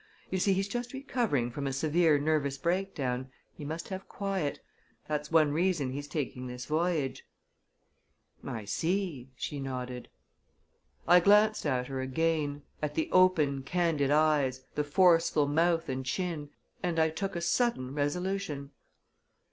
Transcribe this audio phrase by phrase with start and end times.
[0.31, 4.59] You see, he's just recovering from a severe nervous breakdown he must have quiet
[5.07, 7.23] that's one reason he's taking this voyage."
[8.43, 10.09] "I see," she nodded.
[11.07, 16.49] I glanced at her again at the open, candid eyes, the forceful mouth and chin
[16.81, 18.71] and I took a sudden resolution.